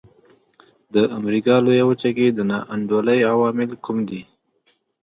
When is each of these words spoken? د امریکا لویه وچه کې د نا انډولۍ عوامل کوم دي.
د 0.93 0.95
امریکا 1.17 1.55
لویه 1.65 1.85
وچه 1.89 2.09
کې 2.17 2.27
د 2.31 2.39
نا 2.49 2.59
انډولۍ 2.73 3.19
عوامل 3.31 3.69
کوم 3.85 3.97
دي. 4.09 4.21